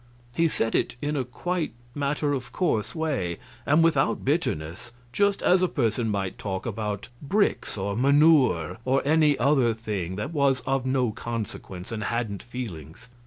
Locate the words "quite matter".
1.23-2.33